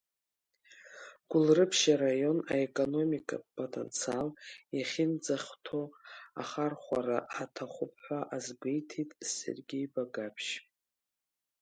[1.29, 4.29] Гулрыԥшь араион аекономикатә потенциал
[4.77, 5.81] иахьынӡахәҭо
[6.41, 10.53] ахархәара аҭахуп ҳәа азгәеиҭеит Сергеи Багаԥшь.